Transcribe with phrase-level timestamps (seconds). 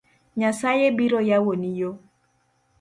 [0.39, 1.91] Nyasaye biro yawoni yo